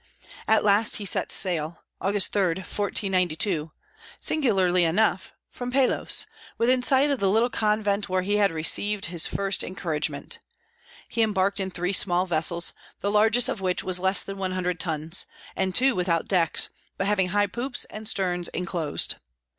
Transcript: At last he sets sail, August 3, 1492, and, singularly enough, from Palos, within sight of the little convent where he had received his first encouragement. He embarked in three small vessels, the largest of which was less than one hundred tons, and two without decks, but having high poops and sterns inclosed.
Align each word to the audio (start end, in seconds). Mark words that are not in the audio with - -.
At 0.47 0.63
last 0.63 0.95
he 0.95 1.05
sets 1.05 1.35
sail, 1.35 1.83
August 2.01 2.33
3, 2.33 2.55
1492, 2.55 3.59
and, 3.61 3.69
singularly 4.19 4.83
enough, 4.83 5.31
from 5.51 5.71
Palos, 5.71 6.25
within 6.57 6.81
sight 6.81 7.11
of 7.11 7.19
the 7.19 7.29
little 7.29 7.51
convent 7.51 8.09
where 8.09 8.23
he 8.23 8.37
had 8.37 8.51
received 8.51 9.05
his 9.05 9.27
first 9.27 9.63
encouragement. 9.63 10.39
He 11.07 11.21
embarked 11.21 11.59
in 11.59 11.69
three 11.69 11.93
small 11.93 12.25
vessels, 12.25 12.73
the 13.01 13.11
largest 13.11 13.47
of 13.47 13.61
which 13.61 13.83
was 13.83 13.99
less 13.99 14.23
than 14.23 14.39
one 14.39 14.53
hundred 14.53 14.79
tons, 14.79 15.27
and 15.55 15.75
two 15.75 15.93
without 15.93 16.27
decks, 16.27 16.69
but 16.97 17.05
having 17.05 17.27
high 17.27 17.45
poops 17.45 17.85
and 17.91 18.09
sterns 18.09 18.47
inclosed. 18.55 19.17